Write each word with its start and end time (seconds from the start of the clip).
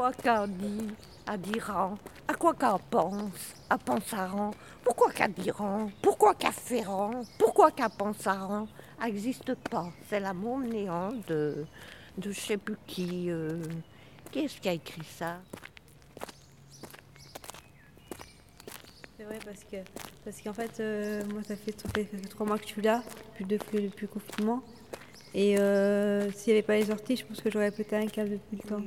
quoi 0.00 0.12
qu'à 0.14 0.46
dit 0.46 0.88
à 1.26 1.36
Diran 1.36 1.98
À 2.26 2.32
quoi 2.32 2.54
qu'à 2.54 2.78
pense 2.90 3.54
À 3.68 3.76
Pensaran 3.76 4.52
Pourquoi 4.82 5.12
qu'à 5.12 5.28
Diran 5.28 5.90
Pourquoi 6.00 6.34
qu'à 6.34 6.52
Ferrand 6.52 7.20
Pourquoi 7.38 7.70
qu'à 7.70 7.90
Pensaran 7.90 8.66
n'existe 9.02 9.54
pas. 9.68 9.90
C'est 10.08 10.20
la 10.20 10.32
monde 10.32 10.64
néant 10.68 11.12
de, 11.28 11.66
de 12.16 12.32
je 12.32 12.40
sais 12.40 12.56
plus 12.56 12.78
qui. 12.86 13.30
euh, 13.30 13.62
qui 14.32 14.38
est-ce 14.38 14.58
qui 14.58 14.70
a 14.70 14.72
écrit 14.72 15.04
ça? 15.04 15.36
C'est 19.18 19.24
vrai 19.24 19.38
parce 19.44 19.64
que 19.64 19.76
parce 20.24 20.40
qu'en 20.40 20.54
fait 20.54 20.80
euh, 20.80 21.22
moi 21.30 21.42
ça 21.42 21.56
fait, 21.56 21.78
ça 21.78 21.88
fait- 21.94 22.08
ça 22.10 22.16
fait 22.16 22.28
trois 22.28 22.46
mois 22.46 22.56
que 22.56 22.64
je 22.64 22.68
suis 22.72 22.80
là, 22.82 23.02
depuis 23.32 23.44
depuis, 23.44 23.82
depuis 23.82 24.06
le 24.06 24.12
confinement. 24.18 24.62
Et 25.34 25.58
euh, 25.58 26.32
s'il 26.32 26.54
n'y 26.54 26.58
avait 26.58 26.66
pas 26.66 26.76
les 26.76 26.86
sorties, 26.86 27.16
je 27.16 27.26
pense 27.26 27.42
que 27.42 27.50
j'aurais 27.50 27.70
pété 27.70 27.96
un 27.96 28.06
câble 28.06 28.30
depuis 28.30 28.56
le 28.64 28.68
temps. 28.70 28.82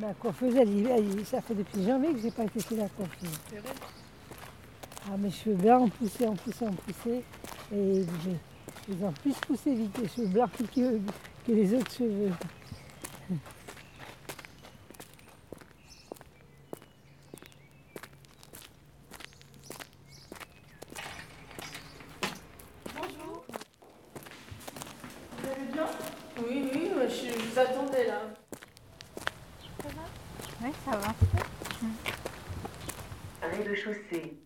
La 0.00 0.14
coiffeuse, 0.14 0.54
elle, 0.54 1.26
ça 1.26 1.40
fait 1.40 1.54
depuis 1.54 1.84
janvier 1.84 2.12
que 2.12 2.20
j'ai 2.20 2.30
pas 2.30 2.44
été 2.44 2.60
chez 2.60 2.76
la 2.76 2.88
coiffeuse. 2.88 3.40
Ah, 5.04 5.16
mes 5.18 5.30
cheveux 5.30 5.56
blancs 5.56 5.82
ont 5.82 5.88
poussé, 5.88 6.26
ont 6.26 6.36
poussé, 6.36 6.64
ont 6.66 6.72
poussé. 6.72 7.24
Et 7.74 8.04
ils 8.88 9.04
ont 9.04 9.12
plus 9.12 9.34
poussé 9.34 9.74
vite, 9.74 9.98
les 9.98 10.08
cheveux 10.08 10.28
blancs 10.28 10.50
que, 10.56 10.98
que 11.46 11.52
les 11.52 11.74
autres 11.74 11.90
cheveux. 11.90 12.30
Oui, 26.48 26.70
oui, 26.72 26.90
moi, 26.94 27.08
je, 27.08 27.32
je 27.32 27.50
vous 27.50 27.58
attendais 27.58 28.06
là. 28.06 28.47
Oui, 30.62 30.70
ça 30.84 30.96
va. 30.96 31.14
Rez-de-chaussée. 33.42 34.38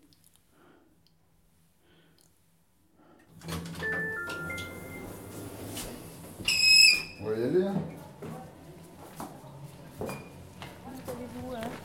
On 7.21 7.25
va 7.25 7.37
y 7.37 7.43
aller, 7.45 7.65
hein 7.65 7.75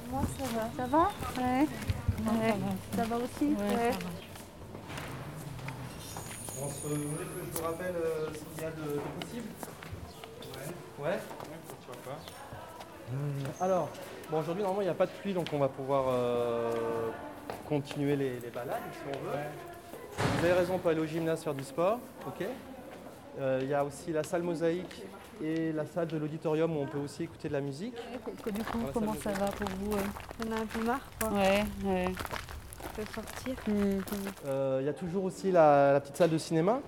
Moi, 0.10 0.22
ça 0.38 0.46
va. 0.46 0.70
Ça 0.76 0.86
va 0.88 1.12
Ouais. 1.42 1.68
Ouais. 2.20 2.54
Ça 2.96 3.04
va 3.04 3.16
aussi 3.18 3.46
Ouais. 3.46 3.92
On 6.60 6.70
se... 6.70 6.88
Vous 6.88 6.96
voulez 6.96 7.26
que 7.26 7.46
je 7.54 7.58
vous 7.58 7.64
rappelle 7.64 7.96
euh, 7.96 8.30
ce 8.34 8.40
qu'il 8.40 8.64
y 8.64 8.66
a 8.66 8.72
de, 8.72 8.82
de 8.82 9.00
possible? 9.20 9.50
Ouais. 11.00 11.06
Ouais 11.06 11.20
pourquoi 11.68 12.14
pas. 12.14 12.20
Euh, 13.14 13.64
alors, 13.64 13.90
bon, 14.32 14.40
aujourd'hui, 14.40 14.64
normalement, 14.64 14.82
il 14.82 14.86
n'y 14.86 14.92
a 14.92 14.96
pas 14.96 15.06
de 15.06 15.12
pluie, 15.22 15.34
donc 15.34 15.48
on 15.54 15.60
va 15.60 15.68
pouvoir 15.70 16.06
euh, 16.10 16.72
continuer 17.68 18.16
les, 18.16 18.40
les 18.40 18.50
balades, 18.50 18.82
si 18.94 19.00
on 19.08 19.20
veut. 19.26 19.38
Vous 20.40 20.46
avez 20.46 20.54
raison, 20.54 20.76
on 20.76 20.80
peut 20.80 20.90
aller 20.90 21.00
au 21.00 21.06
gymnase 21.06 21.44
faire 21.44 21.54
du 21.54 21.64
sport, 21.64 22.00
ok 22.28 22.46
Euh, 23.40 23.60
Il 23.62 23.70
y 23.70 23.74
a 23.74 23.84
aussi 23.86 24.12
la 24.12 24.24
salle 24.24 24.42
mosaïque 24.42 25.04
et 25.44 25.72
la 25.72 25.86
salle 25.86 26.08
de 26.08 26.18
l'auditorium 26.18 26.76
où 26.76 26.80
on 26.82 26.88
peut 26.88 26.98
aussi 26.98 27.24
écouter 27.24 27.48
de 27.50 27.54
la 27.54 27.62
musique. 27.62 27.94
Que 28.44 28.50
du 28.50 28.64
coup, 28.64 28.80
comment 28.92 29.14
me 29.14 29.18
ça 29.18 29.32
va 29.32 29.46
pour 29.46 29.70
vous 29.80 29.94
euh 29.94 30.48
On 30.48 30.52
a 30.52 30.56
un 30.56 30.66
peu 30.66 30.84
marre 30.84 31.08
quoi. 31.20 31.30
Ouais, 31.30 31.64
ouais. 31.86 32.06
On 32.84 32.96
peut 32.96 33.08
sortir. 33.14 33.56
Euh, 34.48 34.80
Il 34.82 34.88
y 34.88 34.90
a 34.90 34.94
toujours 34.94 35.24
aussi 35.26 35.52
la, 35.52 35.94
la 35.94 36.00
petite 36.00 36.18
salle 36.18 36.32
de 36.32 36.40
cinéma 36.40 36.80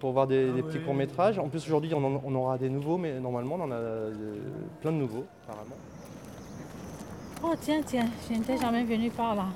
pour 0.00 0.10
voir 0.10 0.26
des, 0.26 0.50
des 0.50 0.62
petits 0.64 0.80
courts-métrages. 0.80 1.38
En 1.38 1.48
plus, 1.48 1.64
aujourd'hui, 1.64 1.94
on, 1.94 2.34
aura 2.34 2.58
des 2.58 2.68
nouveaux, 2.68 2.98
mais 2.98 3.20
normalement, 3.20 3.54
on 3.54 3.60
en 3.60 3.70
a 3.70 3.76
euh, 3.76 4.12
plein 4.80 4.90
de 4.90 4.96
nouveaux, 4.96 5.24
apparemment. 5.44 5.76
Oh, 7.42 7.54
tiens, 7.60 7.82
tiens, 7.84 8.08
je 8.28 8.34
n'étais 8.34 8.56
jamais 8.56 8.84
venue 8.84 9.10
par 9.10 9.34
là. 9.34 9.46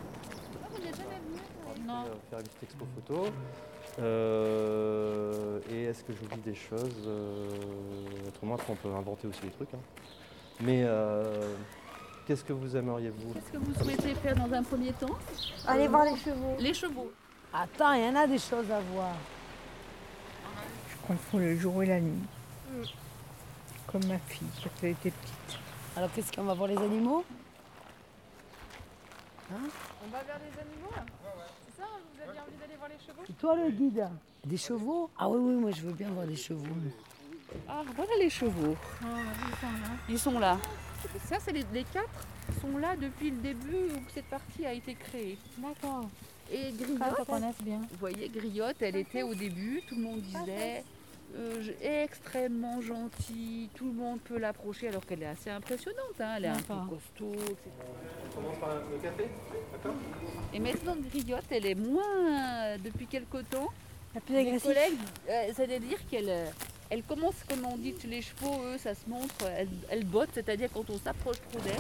On 1.89 1.93
va 1.93 2.05
faire 2.31 2.39
une 2.41 2.45
petite 2.45 2.63
expo 2.65 2.85
photo. 2.97 3.27
Euh, 4.01 5.61
et 5.71 5.85
est-ce 5.85 6.03
que 6.05 6.13
j'oublie 6.13 6.41
des 6.45 6.55
choses 6.55 7.05
Euh, 7.07 7.47
Autrement, 8.29 8.55
après, 8.55 8.73
on 8.73 8.77
peut 8.77 8.95
inventer 8.95 9.29
aussi 9.29 9.41
des 9.43 9.51
trucs. 9.51 9.73
hein. 9.75 9.79
Mais 10.61 10.83
euh, 10.85 11.55
qu'est-ce 12.27 12.45
que 12.45 12.53
vous 12.53 12.77
aimeriez, 12.77 13.11
vous? 13.11 13.33
Qu'est-ce 13.35 13.53
que 13.53 13.59
vous 13.59 13.75
souhaitez 13.75 14.15
faire 14.17 14.35
dans 14.37 14.53
un 14.53 14.63
premier 14.63 14.93
temps? 14.93 15.15
Allez 15.67 15.87
voir 15.89 16.05
les 16.05 16.17
chevaux. 16.17 16.57
Les 16.59 16.75
chevaux. 16.75 17.11
Attends, 17.55 17.93
il 17.93 18.05
y 18.05 18.09
en 18.09 18.17
a 18.17 18.27
des 18.27 18.39
choses 18.39 18.71
à 18.71 18.81
voir. 18.93 19.13
Je 20.91 21.07
confonds 21.07 21.39
le 21.39 21.57
jour 21.57 21.83
et 21.83 21.87
la 21.87 22.01
nuit. 22.01 22.23
Comme 23.87 24.05
ma 24.07 24.19
fille 24.19 24.49
quand 24.63 24.71
elle 24.83 24.91
était 24.91 25.11
petite. 25.13 25.59
Alors, 25.97 26.11
qu'est-ce 26.13 26.33
qu'on 26.33 26.43
va 26.45 26.53
voir 26.55 26.69
les 26.69 26.77
animaux? 26.77 27.25
On 29.51 30.09
va 30.11 30.23
vers 30.25 30.39
les 30.39 30.61
animaux 30.61 30.91
là 30.97 31.05
C'est 31.67 31.81
ça 31.81 31.89
Vous 32.15 32.23
aviez 32.29 32.41
envie 32.41 32.57
d'aller 32.61 32.77
voir 32.77 32.89
les 32.89 32.99
chevaux 32.99 33.23
C'est 33.27 33.39
toi 33.39 33.57
le 33.57 33.71
guide. 33.71 34.09
Des 34.45 34.57
chevaux? 34.57 35.11
Ah 35.19 35.29
oui, 35.29 35.39
oui, 35.41 35.55
moi 35.61 35.71
je 35.73 35.83
veux 35.83 35.93
bien 35.93 36.09
voir 36.11 36.27
des 36.27 36.37
chevaux. 36.37 36.65
Ah, 37.69 37.83
voilà 37.95 38.13
les 38.21 38.31
chevaux. 38.31 38.77
Ils 40.09 40.19
sont 40.19 40.39
là. 40.39 40.59
Ça, 41.25 41.39
c'est 41.41 41.53
les, 41.53 41.65
les 41.73 41.85
quatre 41.85 42.27
sont 42.61 42.77
là 42.79 42.97
depuis 42.97 43.31
le 43.31 43.37
début 43.39 43.87
où 43.95 44.01
cette 44.13 44.27
partie 44.27 44.67
a 44.67 44.73
été 44.73 44.95
créée. 44.95 45.39
D'accord. 45.59 46.09
Et 46.51 46.73
Griotte, 46.73 47.27
connaisse 47.27 47.61
bien. 47.61 47.79
vous 47.79 47.97
voyez, 47.99 48.29
Griotte, 48.29 48.77
elle 48.81 48.97
était 48.97 49.23
au 49.23 49.35
début, 49.35 49.83
tout 49.89 49.97
le 49.97 50.03
monde 50.03 50.21
disait 50.21 50.85
euh, 51.35 51.63
extrêmement 51.83 52.81
gentille, 52.81 53.69
tout 53.75 53.87
le 53.87 53.93
monde 53.93 54.21
peut 54.21 54.39
l'approcher 54.39 54.89
alors 54.89 55.05
qu'elle 55.05 55.23
est 55.23 55.27
assez 55.27 55.51
impressionnante, 55.51 56.21
hein, 56.21 56.35
elle 56.37 56.45
est 56.47 56.49
un 56.49 56.55
peu 56.57 56.75
costaud, 56.89 57.35
etc. 57.35 57.71
On 58.33 58.41
commence 58.41 58.57
par 58.59 58.75
le 58.75 58.99
café, 59.03 59.29
d'accord 59.73 59.95
Et 60.55 60.59
maintenant, 60.61 60.97
Griotte, 61.13 61.45
elle 61.51 61.67
est 61.67 61.75
moins, 61.75 62.77
depuis 62.79 63.07
quelque 63.07 63.39
temps, 63.39 63.69
La 64.15 64.21
plus 64.21 64.37
agressive. 64.37 64.63
collègues, 64.63 64.99
euh, 65.29 65.51
c'est-à-dire 65.55 65.99
qu'elle 66.11 66.29
euh, 66.31 66.47
elle 66.89 67.03
commence, 67.03 67.35
comme 67.49 67.65
on 67.67 67.77
dit, 67.77 67.95
les 68.09 68.23
chevaux, 68.23 68.63
eux, 68.65 68.79
ça 68.79 68.95
se 68.95 69.09
montre, 69.09 69.35
elle, 69.57 69.69
elle 69.91 70.05
botte, 70.05 70.31
c'est-à-dire 70.33 70.69
quand 70.73 70.89
on 70.89 70.99
s'approche 70.99 71.37
trop 71.51 71.61
d'elle, 71.61 71.75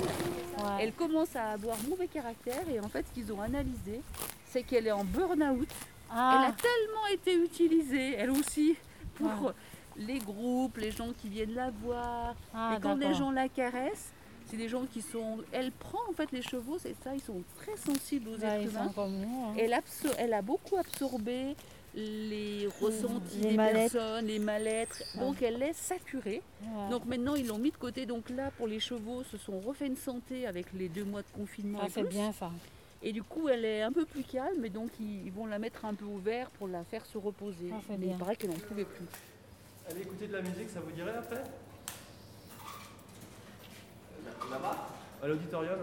Ouais. 0.58 0.78
elle 0.80 0.92
commence 0.92 1.36
à 1.36 1.50
avoir 1.50 1.76
mauvais 1.88 2.08
caractère 2.08 2.62
et 2.72 2.80
en 2.80 2.88
fait, 2.88 3.04
ce 3.06 3.12
qu'ils 3.12 3.30
ont 3.32 3.40
analysé, 3.42 4.00
c'est 4.48 4.62
qu'elle 4.62 4.86
est 4.86 4.92
en 4.92 5.04
burn-out. 5.04 5.68
Elle 6.10 6.16
a 6.16 6.48
Ah, 6.48 6.54
tellement 6.60 7.06
été 7.12 7.34
utilisée, 7.34 8.14
elle 8.14 8.30
aussi, 8.30 8.74
pour 9.16 9.52
les 9.96 10.18
groupes, 10.18 10.76
les 10.78 10.90
gens 10.90 11.12
qui 11.20 11.28
viennent 11.28 11.54
la 11.54 11.70
voir. 11.70 12.34
ah, 12.54 12.74
et 12.76 12.80
quand 12.80 12.96
les 12.96 13.14
gens 13.14 13.30
la 13.30 13.48
caressent, 13.48 14.12
c'est 14.46 14.56
des 14.56 14.68
gens 14.68 14.84
qui 14.86 15.02
sont... 15.02 15.38
Elle 15.52 15.72
prend 15.72 15.98
en 16.08 16.12
fait 16.12 16.30
les 16.32 16.42
chevaux, 16.42 16.78
c'est 16.78 16.94
ça, 17.02 17.14
ils 17.14 17.20
sont 17.22 17.42
très 17.56 17.76
sensibles 17.76 18.28
aux 18.28 18.36
Bah, 18.38 18.58
êtres 18.58 18.70
humains. 18.70 18.92
hein. 18.96 19.54
Elle, 19.58 19.72
absor- 19.72 20.14
elle 20.18 20.34
a 20.34 20.42
beaucoup 20.42 20.76
absorbé 20.76 21.56
les 21.94 22.68
ressentis 22.80 23.38
Les 23.40 23.50
des 23.52 23.56
personnes, 23.56 24.26
les 24.26 24.38
mal-être. 24.38 25.02
Donc 25.18 25.40
elle 25.40 25.62
est 25.62 25.72
saturée. 25.72 26.42
Ouais. 26.62 26.90
Donc 26.90 27.06
maintenant 27.06 27.34
ils 27.34 27.46
l'ont 27.46 27.58
mis 27.58 27.70
de 27.70 27.76
côté. 27.76 28.04
Donc 28.06 28.28
là 28.30 28.50
pour 28.58 28.66
les 28.66 28.80
chevaux, 28.80 29.22
se 29.24 29.38
sont 29.38 29.58
refait 29.60 29.86
une 29.86 29.96
santé 29.96 30.46
avec 30.46 30.66
les 30.74 30.88
deux 30.90 31.04
mois 31.04 31.22
de 31.22 31.30
confinement. 31.34 31.78
Ah, 31.82 31.86
c'est 31.90 32.06
bien 32.06 32.32
ça. 32.32 32.50
Et 33.02 33.12
du 33.12 33.22
coup 33.22 33.48
elle 33.48 33.64
est 33.64 33.82
un 33.82 33.92
peu 33.92 34.04
plus 34.04 34.22
calme. 34.24 34.64
Et 34.64 34.70
donc 34.70 34.90
ils, 35.00 35.26
ils 35.26 35.32
vont 35.32 35.46
la 35.46 35.58
mettre 35.58 35.84
un 35.84 35.94
peu 35.94 36.04
au 36.06 36.18
vert 36.18 36.50
pour 36.50 36.68
la 36.68 36.82
faire 36.84 37.04
se 37.06 37.18
reposer. 37.18 37.70
Ah, 37.72 37.80
c'est 37.88 37.98
Mais 37.98 38.06
il 38.08 38.16
paraît 38.16 38.36
qu'elle 38.36 38.50
n'en 38.50 38.56
pouvait 38.56 38.84
plus. 38.84 39.04
Allez 39.90 40.00
écouter 40.02 40.26
de 40.26 40.32
la 40.32 40.42
musique, 40.42 40.68
ça 40.70 40.80
vous 40.80 40.90
dirait 40.90 41.14
après? 41.16 41.42
Là-bas? 44.50 44.88
À 45.22 45.26
l'auditorium 45.28 45.78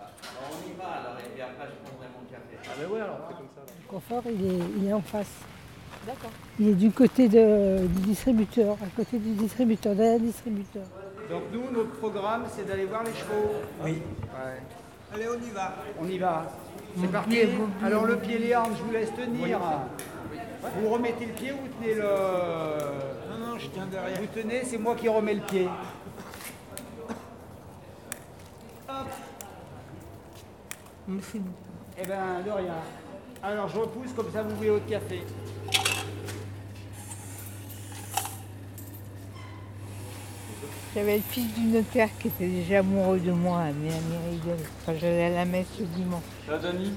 On 0.00 0.68
y 0.68 0.72
va 0.76 0.84
alors, 0.86 1.18
et 1.18 1.28
puis 1.32 1.40
après 1.42 1.66
je 1.68 1.88
prendrai 1.88 2.06
mon 2.16 2.24
café. 2.30 2.56
Ah 2.64 2.72
mais 2.78 2.86
ouais, 2.86 3.00
alors 3.00 3.18
c'est 3.28 3.36
comme 3.36 3.48
ça. 3.54 3.60
là. 3.60 3.72
Le 3.82 3.88
confort, 3.88 4.22
il 4.26 4.46
est, 4.46 4.64
il 4.78 4.86
est 4.88 4.92
en 4.92 5.00
face. 5.02 5.32
D'accord. 6.06 6.30
Il 6.58 6.68
est 6.68 6.74
du 6.74 6.90
côté 6.90 7.28
de- 7.28 7.86
du 7.86 8.00
distributeur, 8.02 8.76
à 8.82 8.86
côté 8.96 9.18
du 9.18 9.34
distributeur, 9.34 9.94
derrière 9.94 10.18
le 10.18 10.26
distributeur. 10.26 10.84
Donc 11.28 11.42
nous, 11.52 11.70
notre 11.72 11.90
programme, 11.98 12.44
c'est 12.54 12.64
d'aller 12.64 12.84
voir 12.86 13.02
les 13.04 13.12
chevaux. 13.14 13.50
Oui. 13.82 14.00
Allez, 15.14 15.26
on 15.28 15.46
y 15.46 15.50
va. 15.50 15.74
On 16.00 16.08
y 16.08 16.18
va. 16.18 16.46
C'est 17.00 17.12
parti. 17.12 17.38
Alors 17.84 18.04
le 18.04 18.16
pied 18.16 18.38
Léandre, 18.38 18.76
je 18.76 18.82
vous 18.82 18.92
laisse 18.92 19.14
tenir. 19.14 19.60
Vous 20.80 20.88
remettez 20.88 21.26
le 21.26 21.32
pied, 21.32 21.52
vous 21.52 21.68
tenez 21.78 21.94
le... 21.94 22.02
Non, 22.02 23.38
non, 23.46 23.58
je 23.58 23.68
tiens 23.68 23.86
derrière. 23.86 24.18
Vous 24.20 24.26
tenez, 24.34 24.64
c'est 24.64 24.78
moi 24.78 24.94
qui 24.96 25.08
remets 25.08 25.34
le 25.34 25.42
pied. 25.42 25.68
Hop. 28.88 29.06
Merci 31.08 31.38
beaucoup. 31.38 31.56
Eh 32.02 32.06
ben, 32.06 32.42
de 32.44 32.50
rien. 32.50 32.74
Alors 33.42 33.68
je 33.68 33.78
repousse, 33.78 34.12
comme 34.14 34.30
ça 34.32 34.42
vous 34.42 34.56
voulez 34.56 34.70
votre 34.70 34.86
café. 34.86 35.22
J'avais 40.94 41.16
le 41.16 41.22
fils 41.22 41.52
du 41.54 41.62
notaire 41.62 42.08
qui 42.18 42.28
était 42.28 42.46
déjà 42.46 42.78
amoureux 42.78 43.18
de 43.18 43.32
moi, 43.32 43.64
mais 43.82 43.90
à 43.90 43.98
quand 44.84 44.94
j'allais 44.98 45.26
à 45.26 45.30
la 45.30 45.44
messe 45.44 45.66
le 45.78 45.86
dimanche. 45.86 46.22
Denis 46.48 46.94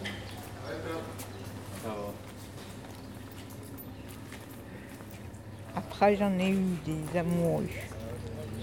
Après, 5.76 6.16
j'en 6.16 6.38
ai 6.40 6.52
eu 6.52 6.78
des 6.86 7.20
amoureux. 7.20 7.68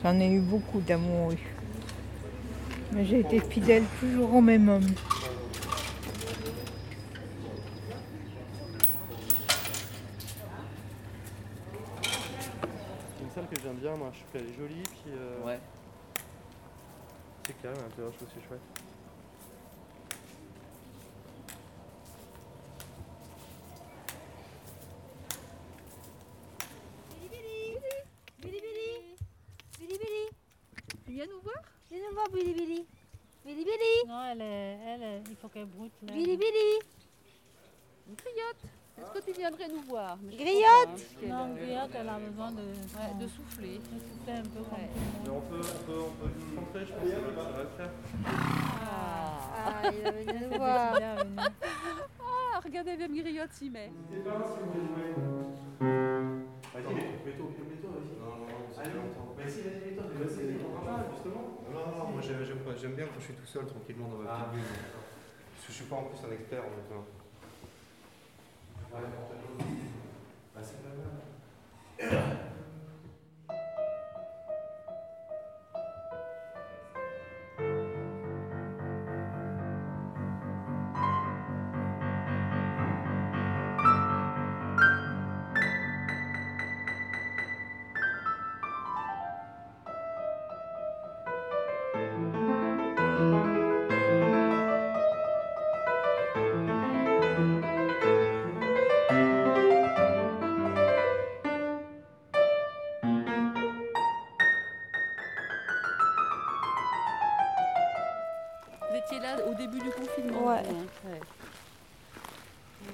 J'en 0.02 0.18
ai 0.18 0.28
eu 0.28 0.40
beaucoup 0.40 0.80
d'amoureux. 0.80 1.36
Mais 2.92 3.04
j'ai 3.04 3.20
été 3.20 3.40
fidèle 3.40 3.84
toujours 4.00 4.34
au 4.34 4.40
même 4.40 4.68
homme. 4.68 4.86
Que 13.50 13.60
j'aime 13.62 13.76
bien, 13.76 13.94
moi. 13.94 14.10
Je 14.12 14.18
trouve 14.20 14.32
qu'elle 14.32 14.48
est 14.50 14.54
jolie, 14.58 14.82
puis. 14.82 15.12
euh, 15.12 15.44
Ouais. 15.44 15.60
C'est 17.46 17.56
calme 17.62 17.76
à 17.78 17.82
l'intérieur, 17.82 18.10
je 18.12 18.16
trouve 18.16 18.28
que 18.28 18.34
c'est 18.40 18.48
chouette. 18.48 18.60
Billy 27.20 27.78
Billy 28.42 29.16
Billy 29.78 29.98
Billy 29.98 30.28
Tu 31.04 31.12
viens 31.12 31.26
nous 31.26 31.40
voir? 31.40 31.62
Viens 31.90 32.00
nous 32.08 32.14
voir 32.14 32.28
Billy 32.30 32.52
Billy 32.52 32.86
Billy 33.44 33.64
Billy 33.64 34.08
Non, 34.08 34.24
elle 34.24 34.40
est, 34.42 34.78
elle 34.86 35.02
est- 35.02 35.22
il 35.30 35.36
faut 35.36 35.48
qu'elle 35.48 35.66
broute. 35.66 35.92
là. 36.02 36.12
Billy 36.12 36.36
Billy 36.36 36.78
Une 38.08 38.14
griotte. 38.14 38.64
Est-ce 38.98 39.10
que 39.20 39.24
tu 39.30 39.32
viendrais 39.38 39.68
nous 39.68 39.82
voir 39.82 40.16
Griotte 40.24 41.04
Non, 41.26 41.54
Griotte, 41.54 41.90
elle 41.94 42.08
a 42.08 42.18
besoin 42.18 42.50
de, 42.52 42.62
ouais, 42.62 43.14
de 43.20 43.26
souffler. 43.28 43.78
de 43.78 43.98
souffler 44.00 44.32
un 44.32 44.42
peu 44.42 44.60
Ouais. 44.60 44.88
Mais 45.24 45.30
on 45.30 45.40
peut, 45.42 45.60
on 45.60 45.84
peut, 45.84 46.00
on 46.00 46.10
peut 46.22 46.30
juste 46.34 46.56
rentrer, 46.56 46.86
je 46.86 46.92
pense 46.92 47.02
que 47.04 47.10
ça 47.10 47.52
va, 47.52 47.62
le 47.62 47.68
faire. 47.76 47.90
Ah, 48.26 49.38
Ah, 49.66 49.82
il 49.92 50.02
va 50.02 50.10
venir 50.12 50.48
nous 50.50 50.56
voir 50.56 50.96
Bien 50.98 51.14
venu. 51.16 51.36
Ah, 52.58 52.60
regardez, 52.64 52.96
même 52.96 53.14
griotte 53.14 53.52
s'y 53.52 53.68
met. 53.68 53.90
N'hésitez 54.10 54.30
pas 54.30 54.36
si 54.48 54.60
vous 54.60 54.70
voulez 54.72 54.86
jouer. 54.88 55.12
Vas-y, 56.72 56.94
mets-toi, 56.94 57.46
mets-toi, 57.68 57.90
vas-y. 57.92 58.16
Non, 58.16 58.32
non, 58.40 58.46
non, 58.48 58.64
c'est 58.72 58.94
longtemps. 58.96 59.34
Mais 59.36 59.48
si, 59.50 59.60
vas-y, 59.60 59.92
mets-toi, 59.92 60.04
mais 60.08 60.24
vas-y, 60.24 60.56
justement. 61.12 61.44
Non, 61.68 61.80
non, 61.84 61.98
non, 61.98 62.06
moi 62.16 62.20
j'aime 62.22 62.42
j'aime 62.44 62.58
pas- 62.64 62.76
j'aime 62.80 62.94
bien 62.96 63.04
quand 63.06 63.20
je 63.20 63.24
suis 63.24 63.34
tout 63.34 63.44
seul, 63.46 63.66
tranquillement 63.66 64.08
dans 64.08 64.16
ma 64.24 64.30
petite 64.32 64.50
bulle. 64.56 64.72
Parce 64.72 65.66
que 65.66 65.72
je 65.72 65.76
suis 65.76 65.84
pas 65.84 65.96
en 65.96 66.04
plus 66.08 66.20
un 66.26 66.32
expert 66.32 66.62
en 66.64 66.70
même 66.72 66.88
temps. 66.88 67.04
Ouais, 68.92 69.00
bah, 70.54 70.60
c'est 70.62 70.82
pas 70.82 72.14
mal. 72.14 72.36
Étiez 108.96 109.18
là 109.20 109.36
au 109.48 109.54
début 109.54 109.78
du 109.78 109.90
confinement 109.90 110.46
Ouais. 110.48 110.62
vous, 110.64 111.08
Ouais. 111.10 111.20
Euh, 112.82 112.88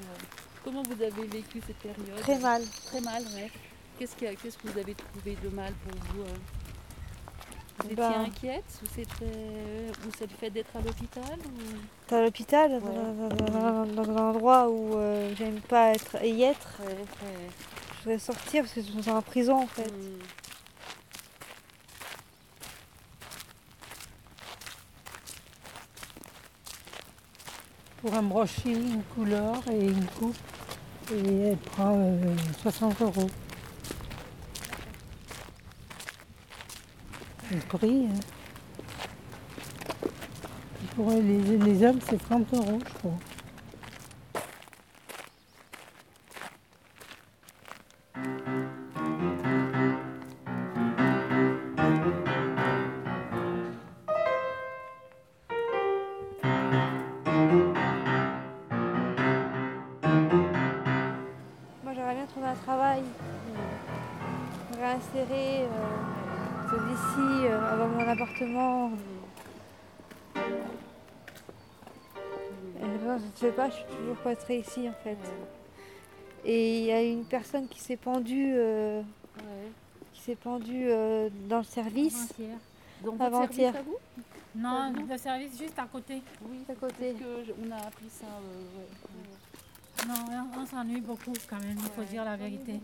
Comment 0.64 0.82
vous 0.82 1.02
avez 1.02 1.26
vécu 1.26 1.60
cette 1.66 1.76
période 1.78 2.20
Très 2.20 2.38
mal. 2.38 2.62
Très 2.86 3.00
mal, 3.00 3.22
ouais. 3.34 3.50
Qu'est-ce 3.98 4.14
que, 4.16 4.32
qu'est-ce 4.34 4.56
que 4.58 4.68
vous 4.68 4.78
avez 4.78 4.94
trouvé 4.94 5.36
de 5.42 5.48
mal 5.48 5.72
pour 5.72 6.00
vous 6.14 6.22
hein 6.22 6.38
Vous 7.78 7.84
étiez 7.86 7.96
Ben- 7.96 8.20
inquiète 8.26 8.80
ou 8.82 8.86
c'était 8.94 9.24
ou 9.24 10.10
c'est 10.16 10.30
le 10.30 10.36
fait 10.38 10.50
d'être 10.50 10.74
à 10.76 10.80
l'hôpital 10.80 11.38
ou... 11.44 12.14
À 12.14 12.20
l'hôpital, 12.22 12.72
Ouais. 12.72 12.80
dans, 12.80 13.28
dans- 13.28 13.84
dans- 13.86 14.04
dans 14.04 14.10
un 14.16 14.30
endroit 14.30 14.68
où 14.70 14.96
euh, 14.96 15.34
j'aime 15.36 15.60
pas 15.62 15.90
être, 15.94 16.24
y 16.24 16.42
être. 16.44 16.80
Ouais. 16.86 16.96
Je 17.98 18.04
voudrais 18.04 18.18
sortir 18.18 18.62
parce 18.62 18.74
que 18.74 18.82
je 18.82 19.00
suis 19.00 19.10
en 19.10 19.22
prison 19.22 19.62
en 19.62 19.66
fait. 19.66 19.90
Hmm. 19.90 20.18
Pour 28.02 28.14
un 28.14 28.22
brochet, 28.22 28.72
une 28.72 29.02
couleur 29.14 29.62
et 29.70 29.86
une 29.86 30.04
coupe. 30.18 30.36
Et 31.12 31.38
elle 31.50 31.56
prend 31.56 31.94
euh, 31.96 32.34
60 32.62 33.00
euros. 33.02 33.30
Le 37.50 37.58
prix. 37.58 38.06
hein. 38.06 38.20
Pour 40.96 41.10
les, 41.10 41.38
les 41.58 41.86
hommes, 41.86 42.00
c'est 42.08 42.18
30 42.22 42.52
euros, 42.54 42.78
je 42.86 42.92
crois. 42.98 43.18
Réinsérer, 65.14 65.64
euh, 65.64 67.48
euh, 67.50 67.72
avoir 67.72 67.88
mon 67.88 68.08
appartement. 68.08 68.90
Et 70.36 70.40
non, 72.84 73.18
je 73.18 73.24
ne 73.24 73.30
sais 73.36 73.52
pas, 73.54 73.68
je 73.70 73.74
suis 73.76 73.84
toujours 73.84 74.16
pas 74.16 74.34
très 74.36 74.58
ici 74.58 74.88
en 74.88 74.92
fait. 75.04 75.16
Et 76.44 76.80
il 76.80 76.84
y 76.86 76.92
a 76.92 77.02
une 77.02 77.24
personne 77.24 77.68
qui 77.68 77.78
s'est 77.80 77.96
pendue, 77.96 78.52
euh, 78.54 79.00
Ouais. 79.38 79.68
qui 80.12 80.20
s'est 80.22 80.34
pendue 80.36 80.88
euh, 80.90 81.28
dans 81.48 81.58
le 81.58 81.64
service. 81.64 82.32
Avant-hier. 83.20 83.72
Non, 84.54 84.92
non 84.92 85.06
le 85.08 85.16
service 85.18 85.58
juste 85.58 85.78
à 85.78 85.86
côté. 85.86 86.22
Oui, 86.48 86.58
à 86.68 86.74
côté. 86.74 87.12
parce 87.12 87.24
que 87.24 87.44
je- 87.46 87.52
on 87.66 87.70
a 87.72 87.76
appris 87.76 88.08
ça. 88.10 88.26
euh, 88.26 88.78
ouais. 88.78 88.86
Non, 90.08 90.14
on, 90.60 90.66
s'ennuie 90.66 91.00
beaucoup 91.00 91.32
quand 91.48 91.58
même, 91.60 91.76
il 91.78 91.90
faut 91.94 92.02
dire 92.10 92.24
la 92.24 92.36
vérité. 92.36 92.72
Mm. 92.72 92.80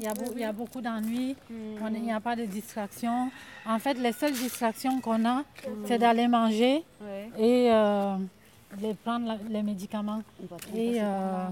Il 0.00 0.04
y 0.04 0.08
a, 0.08 0.14
beau- 0.14 0.32
il 0.34 0.40
y 0.40 0.44
a 0.44 0.52
beaucoup 0.52 0.80
d'ennuis, 0.80 1.36
Mm. 1.50 1.54
on- 1.82 1.94
il 1.94 2.02
n'y 2.02 2.12
a 2.12 2.20
pas 2.20 2.36
de 2.36 2.44
distractions. 2.46 3.30
En 3.66 3.78
fait, 3.78 3.94
les 3.94 4.12
seules 4.12 4.32
distractions 4.32 5.00
qu'on 5.00 5.24
a, 5.26 5.42
c'est 5.86 5.98
d'aller 5.98 6.26
manger 6.28 6.82
et 7.38 7.70
euh, 7.70 8.16
de 8.80 8.92
prendre 9.04 9.26
la- 9.28 9.38
les 9.48 9.62
médicaments. 9.62 10.22
Et 10.74 10.96
euh, 11.00 11.46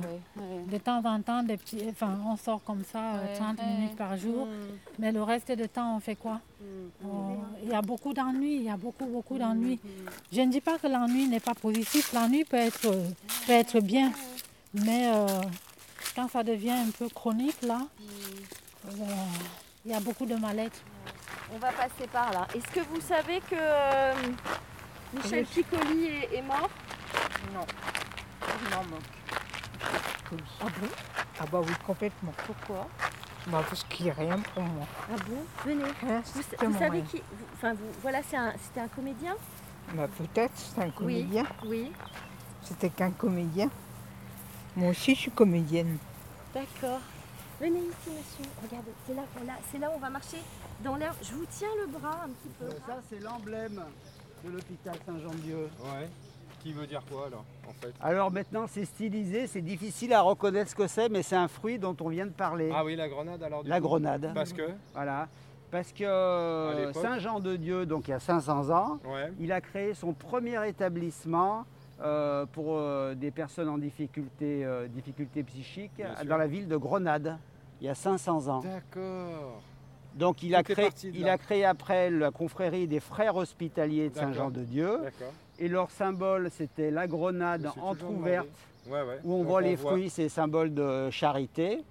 de 0.71 0.79
temps 0.79 1.03
en 1.05 1.21
temps, 1.21 1.43
des 1.43 1.57
petits, 1.57 1.79
enfin, 1.91 2.19
on 2.27 2.37
sort 2.37 2.63
comme 2.65 2.83
ça 2.91 2.99
euh, 3.17 3.27
Ouais, 3.27 3.35
30 3.35 3.59
ouais. 3.59 3.67
minutes 3.67 3.97
par 3.97 4.17
jour, 4.17 4.47
Mm, 4.47 4.51
mais 4.99 5.13
le 5.13 5.23
reste 5.23 5.53
du 5.53 5.69
temps, 5.69 5.95
on 5.97 6.01
fait 6.01 6.17
quoi? 6.17 6.41
Mm, 6.61 6.65
Il 7.65 7.69
y 7.71 7.75
a 7.75 7.83
beaucoup 7.83 8.13
d'ennuis, 8.13 8.57
il 8.57 8.63
y 8.65 8.71
a 8.71 8.77
beaucoup, 8.77 9.07
beaucoup 9.07 9.39
d'ennuis. 9.39 9.79
Je 10.33 10.41
ne 10.41 10.51
dis 10.51 10.61
pas 10.61 10.79
que 10.79 10.87
l'ennui 10.89 11.29
n'est 11.29 11.39
pas 11.41 11.55
positif, 11.55 12.13
l'ennui 12.13 12.45
peut 12.45 12.57
être, 12.57 12.91
peut 13.47 13.53
être 13.53 13.79
bien, 13.81 14.11
mais 14.75 15.11
euh, 15.15 15.27
quand 16.15 16.29
ça 16.31 16.43
devient 16.43 16.71
un 16.73 16.91
peu 16.91 17.09
chronique, 17.09 17.61
là, 17.63 17.81
euh, 18.87 18.91
il 19.85 19.91
y 19.91 19.95
a 19.95 20.01
beaucoup 20.01 20.27
de 20.27 20.35
mal-être. 20.35 20.81
On 21.55 21.59
va 21.59 21.71
passer 21.73 22.07
par 22.11 22.33
là. 22.33 22.47
Est-ce 22.55 22.67
que 22.73 22.81
vous 22.89 23.01
savez 23.01 23.41
que 23.41 23.55
euh, 23.59 24.15
Michel 25.15 25.45
Piccoli 25.47 26.07
est, 26.07 26.35
est 26.37 26.43
mort? 26.43 26.71
Non. 27.53 27.67
Non, 28.71 28.83
non. 28.91 28.99
Ah 30.61 30.65
bon? 30.81 30.89
Ah 31.41 31.45
bah 31.51 31.61
oui, 31.63 31.73
complètement. 31.87 32.33
Pourquoi? 32.47 32.89
Bah 33.49 33.63
parce 33.69 33.83
qu'il 33.85 34.07
n'y 34.07 34.11
a 34.13 34.15
rien 34.15 34.39
pour 34.55 34.63
moi. 34.63 34.87
Ah 35.13 35.17
bon? 35.29 35.45
Venez. 35.67 35.91
Vous, 36.61 36.79
savez 36.79 37.03
qui 37.03 37.19
vous- 37.19 37.45
Enfin, 37.55 37.75
vous, 37.75 37.85
voilà, 38.01 38.21
c'est 38.29 38.37
un- 38.37 38.53
c'était 38.63 38.81
un 38.81 38.89
comédien? 38.89 39.35
Bah 39.95 40.07
peut-être, 40.17 40.53
c'est 40.57 40.81
un 40.81 40.91
comédien. 40.91 41.45
Oui. 41.67 41.93
C'était 42.63 42.89
qu'un 42.91 43.11
comédien. 43.11 43.69
Moi 44.77 44.91
aussi, 44.91 45.15
je 45.15 45.21
suis 45.21 45.31
comédienne. 45.31 45.99
D'accord. 46.55 47.01
Venez 47.61 47.79
ici, 47.81 48.09
monsieur. 48.11 48.51
Regardez, 48.63 48.91
c'est 49.07 49.15
là, 49.15 49.23
qu'on- 49.35 49.47
là, 49.47 49.53
c'est 49.71 49.79
là 49.79 49.91
où 49.91 49.97
on 49.97 50.01
va 50.01 50.11
marcher 50.11 50.39
dans 50.83 50.97
l'air. 50.97 51.15
Je 51.23 51.33
vous 51.35 51.45
tiens 51.51 51.69
le 51.81 51.87
bras 51.87 52.21
un 52.25 52.29
petit 52.29 52.49
peu. 52.59 52.69
Ça, 52.87 52.97
c'est 53.09 53.21
l'emblème 53.21 53.81
de 54.45 54.51
l'hôpital 54.51 54.95
Saint-Jean-de-Dieu. 55.07 55.69
Ouais. 55.85 56.09
Qui 56.61 56.73
veut 56.73 56.87
dire 56.87 57.03
quoi 57.11 57.27
alors, 57.27 57.45
en 57.69 57.73
fait? 57.73 57.93
Alors 58.01 58.31
maintenant, 58.31 58.67
c'est 58.69 58.85
stylisé, 58.85 59.47
c'est 59.49 59.61
difficile 59.63 60.13
à 60.13 60.21
reconnaître 60.23 60.71
ce 60.71 60.75
que 60.77 60.87
c'est, 60.87 61.09
mais 61.09 61.23
c'est 61.23 61.35
un 61.37 61.49
fruit 61.49 61.79
dont 61.79 61.97
on 62.01 62.09
vient 62.09 62.27
de 62.27 62.31
parler. 62.31 62.71
Ah 62.75 62.85
oui, 62.85 62.95
la 62.95 63.09
grenade 63.09 63.43
alors 63.43 63.65
du 63.65 63.69
La 63.71 63.81
coup 63.81 63.89
grenade. 63.89 64.31
Parce 64.35 64.53
que? 64.53 64.71
Voilà. 64.95 65.29
Parce 65.73 65.93
que 65.93 66.05
euh, 66.05 66.87
l'époque? 66.87 67.03
Saint-Jean-de-Dieu, 67.03 67.85
donc 67.87 68.07
il 68.07 68.13
y 68.13 68.15
a 68.15 68.21
500 68.21 68.71
ans, 68.71 68.99
Ouais. 69.05 69.33
il 69.41 69.51
a 69.53 69.61
créé 69.61 69.95
son 69.95 70.13
premier 70.13 70.69
établissement 70.69 71.65
euh, 72.03 72.47
pour 72.47 72.77
euh, 72.77 73.15
des 73.15 73.31
personnes 73.31 73.69
en 73.69 73.79
difficulté, 73.79 74.65
euh, 74.65 74.89
difficulté 74.89 75.43
psychique 75.43 75.93
Bien 75.97 76.17
sûr. 76.17 76.25
dans 76.27 76.37
la 76.37 76.47
ville 76.47 76.69
de 76.69 76.77
Grenade, 76.77 77.37
il 77.81 77.87
y 77.87 77.91
a 77.91 77.95
500 77.95 78.49
ans. 78.49 78.61
D'accord. 78.61 79.61
Donc 80.15 80.43
il 80.43 80.55
a, 80.55 80.63
créé, 80.63 80.89
il 81.15 81.29
a 81.29 81.39
créé 81.39 81.65
après 81.65 82.11
la 82.11 82.31
confrérie 82.31 82.87
des 82.87 83.01
frères 83.01 83.35
hospitaliers 83.37 84.11
de 84.11 84.15
D'accord. 84.15 84.29
Saint-Jean-de-Dieu. 84.29 84.99
D'accord. 85.03 85.33
Et 85.59 85.69
leur 85.69 85.91
symbole, 85.91 86.51
c'était 86.51 86.91
la 86.91 87.07
grenade 87.07 87.69
entrouverte. 87.81 88.47
Ouais, 88.89 89.01
ouais. 89.01 89.19
où 89.25 89.35
on 89.35 89.39
Donc, 89.39 89.47
voit 89.47 89.63
les 89.63 89.77
fruits, 89.77 90.11
c'est 90.11 90.29
symbole 90.29 90.75
de 90.75 91.09
charité. 91.11 91.83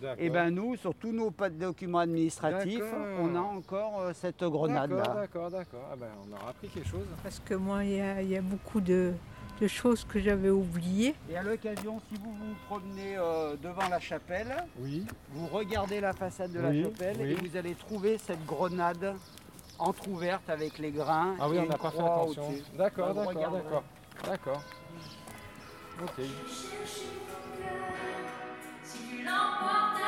D'accord. 0.00 0.16
Et 0.24 0.30
ben 0.30 0.50
nous, 0.50 0.76
sur 0.76 0.94
tous 0.94 1.10
nos 1.10 1.32
documents 1.58 1.98
administratifs, 2.00 2.78
D'accord. 2.78 2.98
on 3.20 3.34
a 3.34 3.40
encore 3.40 4.00
euh, 4.00 4.12
cette 4.14 4.38
D'accord, 4.40 4.52
grenade-là. 4.68 5.02
d'accord, 5.14 5.50
d'accord. 5.50 5.80
Ah 5.90 5.96
ben, 5.98 6.06
on 6.28 6.32
aura 6.34 6.50
appris 6.50 6.68
quelque 6.68 6.88
chose. 6.88 7.06
Parce 7.22 7.40
que 7.40 7.54
moi, 7.54 7.82
il 7.84 7.92
y, 7.96 8.00
a- 8.00 8.22
il 8.22 8.28
y 8.28 8.36
a 8.36 8.42
beaucoup 8.42 8.80
de, 8.80 9.12
de 9.60 9.66
choses 9.68 10.04
que 10.04 10.20
j'avais 10.20 10.50
oubliées. 10.50 11.14
Et 11.30 11.36
à 11.36 11.42
l'occasion, 11.42 12.00
si 12.08 12.18
vous 12.18 12.32
vous 12.32 12.54
promenez 12.66 13.16
euh, 13.16 13.56
devant 13.56 13.88
la 13.88 14.00
chapelle, 14.00 14.54
Oui. 14.78 15.04
vous 15.30 15.46
regardez 15.46 16.00
la 16.00 16.12
façade 16.12 16.52
de 16.52 16.60
Oui, 16.60 16.82
la 16.82 16.84
chapelle 16.90 17.16
oui. 17.20 17.30
et 17.32 17.34
vous 17.48 17.56
allez 17.56 17.74
trouver 17.74 18.18
cette 18.18 18.44
grenade 18.44 19.14
entrouverte 19.78 20.48
avec 20.48 20.78
les 20.78 20.90
grains. 20.90 21.36
Ah 21.40 21.48
oui, 21.48 21.56
et 21.56 21.60
on 21.60 21.66
n'a 21.66 21.78
pas 21.78 21.90
fait 21.90 21.98
attention. 22.00 22.54
D'accord, 22.76 23.14
d'accord, 23.14 23.50
d'accord. 23.50 23.84
D'accord. 24.24 24.62
Ok. 26.02 26.24
Si 28.82 28.98
tu 29.08 29.24
l'emportes 29.24 30.00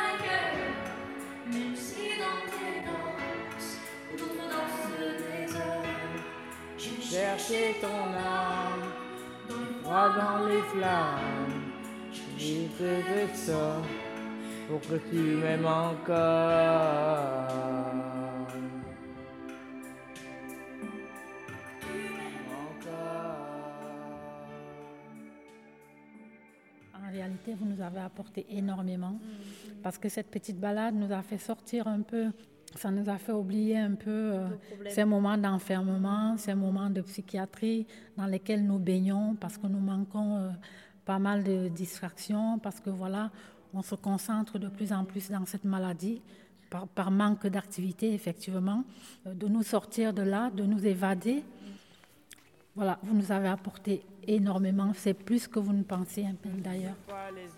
même 1.52 1.75
si 1.75 2.09
dans 2.19 2.45
tes 2.50 2.81
danses, 2.85 3.78
d'autres 4.19 4.49
dansent 4.50 4.99
des 4.99 5.57
heures, 5.57 5.83
je 6.76 7.02
Chercher 7.02 7.76
ton 7.81 7.88
âme, 7.88 8.93
dans 9.88 10.47
les 10.47 10.61
flammes, 10.62 11.73
je 12.37 12.66
te 12.76 13.02
fais 13.02 13.35
ça 13.35 13.76
pour 14.68 14.80
que 14.83 14.97
tu 15.11 15.16
m'aimes 15.16 15.64
encore. 15.64 17.49
En 26.95 27.11
réalité, 27.11 27.54
vous 27.59 27.64
nous 27.64 27.80
avez 27.80 28.00
apporté 28.00 28.45
énormément 28.50 29.18
parce 29.83 29.97
que 29.97 30.11
cette 30.11 30.30
petite 30.30 30.61
balade 30.61 30.95
nous 30.95 31.12
a 31.12 31.23
fait 31.23 31.38
sortir 31.38 31.88
un 31.88 32.02
peu, 32.02 32.26
ça 32.77 32.91
nous 32.91 33.09
a 33.09 33.19
fait 33.19 33.33
oublier 33.33 33.79
un 33.79 33.95
peu 33.95 34.11
euh, 34.11 34.49
ces 34.89 35.05
moments 35.05 35.37
d'enfermement, 35.37 36.37
ces 36.37 36.55
moments 36.55 36.91
de 36.91 37.01
psychiatrie 37.03 37.87
dans 38.17 38.27
lesquels 38.27 38.65
nous 38.65 38.79
baignons 38.79 39.35
parce 39.35 39.57
que 39.59 39.67
nous 39.67 39.81
manquons 39.81 40.37
euh, 40.37 40.51
pas 41.05 41.19
mal 41.19 41.43
de 41.43 41.69
distractions, 41.69 42.59
parce 42.59 42.81
que 42.81 42.91
voilà, 42.91 43.31
on 43.73 43.83
se 43.83 43.95
concentre 43.95 44.59
de 44.59 44.69
plus 44.69 44.93
en 44.93 45.05
plus 45.05 45.31
dans 45.31 45.47
cette 45.47 45.65
maladie. 45.65 46.21
Par, 46.71 46.87
par 46.87 47.11
manque 47.11 47.47
d'activité, 47.47 48.13
effectivement, 48.13 48.85
euh, 49.27 49.33
de 49.33 49.49
nous 49.49 49.63
sortir 49.63 50.13
de 50.13 50.21
là, 50.21 50.51
de 50.51 50.65
nous 50.65 50.85
évader. 50.85 51.43
Voilà, 52.77 52.99
vous 53.03 53.17
nous 53.17 53.33
avez 53.33 53.49
apporté 53.49 54.05
énormément, 54.27 54.93
c'est 54.95 55.15
plus 55.15 55.49
que 55.49 55.59
vous 55.59 55.73
ne 55.73 55.83
pensiez 55.83 56.27
hein, 56.27 56.35
d'ailleurs. 56.63 56.95
Pas 57.07 57.31
les 57.31 57.49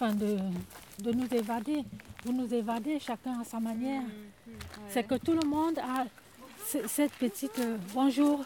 de 0.00 0.06
enfin 0.06 0.12
de, 0.14 0.38
de 1.02 1.12
nous 1.12 1.26
évader. 1.34 1.84
Vous 2.24 2.32
nous 2.32 2.52
évadez 2.54 2.98
chacun 2.98 3.40
à 3.40 3.44
sa 3.44 3.60
manière. 3.60 4.02
C'est 4.88 5.04
que 5.04 5.14
tout 5.16 5.32
le 5.32 5.46
monde 5.46 5.78
a 5.78 6.04
ce- 6.66 6.86
cette 6.88 7.12
petite 7.12 7.58
euh, 7.58 7.76
bonjour. 7.94 8.44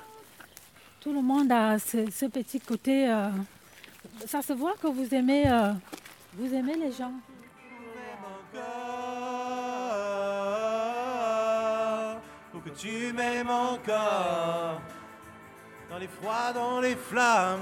Tout 1.00 1.12
le 1.12 1.22
monde 1.22 1.50
a 1.52 1.78
ce, 1.78 2.10
ce 2.10 2.26
petit 2.26 2.60
côté. 2.60 3.08
euh, 3.08 3.28
ça 4.26 4.42
se 4.42 4.52
voit 4.52 4.74
que 4.80 4.86
vous 4.88 5.14
aimez, 5.14 5.44
euh, 5.50 5.72
vous 6.34 6.52
aimez 6.54 6.76
les 6.76 6.92
gens. 6.92 7.12
Pour 12.52 12.62
que 12.62 12.70
tu 12.70 13.12
m'aimes 13.12 13.50
encore. 13.50 14.80
Dans 15.90 15.98
les 15.98 16.08
froids, 16.08 16.52
dans 16.52 16.80
les 16.80 16.96
flammes, 16.96 17.60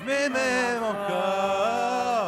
je 0.00 0.04
m'aime 0.10 0.82
encore. 0.82 2.21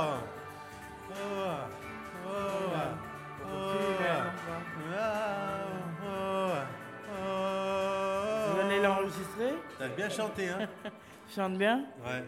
T'as 9.79 9.89
bien 9.89 10.09
chanté, 10.09 10.49
hein 10.49 10.69
chante 11.35 11.59
bien 11.59 11.85
Ouais. 12.05 12.25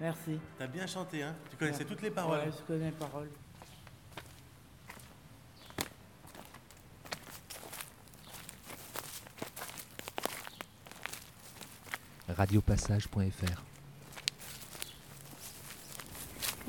Merci. 0.00 0.38
T'as 0.58 0.66
bien 0.66 0.86
chanté, 0.86 1.22
hein 1.22 1.34
Tu 1.50 1.56
connaissais 1.56 1.84
toutes 1.84 2.02
les 2.02 2.10
paroles. 2.10 2.40
Ouais, 2.40 2.52
je 2.56 2.62
connais 2.66 2.86
les 2.86 2.92
paroles. 2.92 3.28
radiopassage.fr 12.28 13.62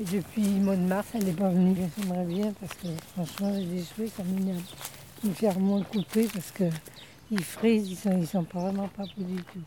Et 0.00 0.04
depuis 0.04 0.42
le 0.42 0.60
mois 0.60 0.76
de 0.76 0.82
mars, 0.82 1.08
elle 1.14 1.24
n'est 1.24 1.32
pas 1.32 1.50
venue. 1.50 1.76
J'aimerais 1.98 2.24
bien 2.24 2.52
parce 2.60 2.74
que 2.74 2.88
franchement, 3.12 3.50
les 3.50 3.84
cheveux, 3.84 4.08
ça 4.08 4.22
m'énerve. 4.22 4.62
Me 5.24 5.32
faire 5.32 5.58
moins 5.58 5.82
couper 5.82 6.28
parce 6.32 6.52
que 6.52 6.64
ils 7.30 7.44
frisent, 7.44 7.90
ils 7.90 7.96
sont, 7.96 8.18
ils 8.18 8.26
sont 8.26 8.46
vraiment 8.52 8.88
pas 8.88 9.04
beaux 9.16 9.24
du 9.24 9.42
tout. 9.44 9.64